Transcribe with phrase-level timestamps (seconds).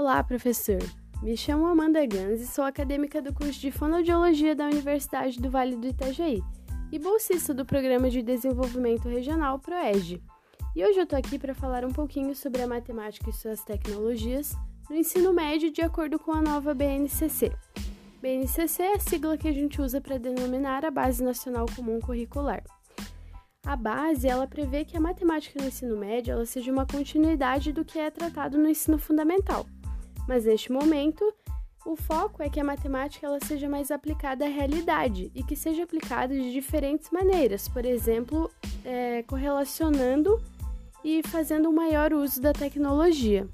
[0.00, 0.78] Olá, professor!
[1.24, 5.74] Me chamo Amanda Gans e sou acadêmica do curso de Fonoaudiologia da Universidade do Vale
[5.74, 6.40] do Itajaí
[6.92, 10.22] e bolsista do Programa de Desenvolvimento Regional PROEG.
[10.76, 14.54] E hoje eu tô aqui para falar um pouquinho sobre a matemática e suas tecnologias
[14.88, 17.50] no ensino médio de acordo com a nova BNCC.
[18.22, 22.62] BNCC é a sigla que a gente usa para denominar a Base Nacional Comum Curricular.
[23.66, 27.84] A base, ela prevê que a matemática no ensino médio ela seja uma continuidade do
[27.84, 29.66] que é tratado no ensino fundamental.
[30.28, 31.24] Mas neste momento,
[31.86, 35.84] o foco é que a matemática ela seja mais aplicada à realidade e que seja
[35.84, 38.50] aplicada de diferentes maneiras, por exemplo,
[38.84, 40.38] é, correlacionando
[41.02, 43.48] e fazendo um maior uso da tecnologia.